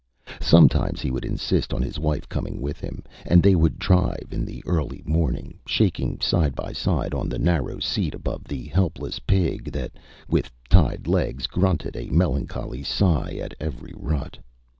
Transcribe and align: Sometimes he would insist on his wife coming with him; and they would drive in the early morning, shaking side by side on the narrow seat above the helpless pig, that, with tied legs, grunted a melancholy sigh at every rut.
Sometimes 0.41 0.99
he 0.99 1.11
would 1.11 1.23
insist 1.23 1.75
on 1.75 1.83
his 1.83 1.99
wife 1.99 2.27
coming 2.27 2.59
with 2.59 2.79
him; 2.79 3.03
and 3.23 3.43
they 3.43 3.53
would 3.53 3.77
drive 3.77 4.29
in 4.31 4.43
the 4.45 4.63
early 4.65 5.03
morning, 5.05 5.59
shaking 5.67 6.19
side 6.19 6.55
by 6.55 6.73
side 6.73 7.13
on 7.13 7.29
the 7.29 7.37
narrow 7.37 7.77
seat 7.77 8.15
above 8.15 8.45
the 8.45 8.63
helpless 8.65 9.19
pig, 9.19 9.65
that, 9.73 9.91
with 10.27 10.49
tied 10.71 11.05
legs, 11.05 11.45
grunted 11.45 11.95
a 11.95 12.09
melancholy 12.09 12.81
sigh 12.81 13.37
at 13.39 13.53
every 13.59 13.93
rut. 13.95 14.39